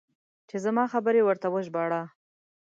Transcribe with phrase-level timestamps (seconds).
[0.49, 2.01] چې زما خبرې ورته وژباړه.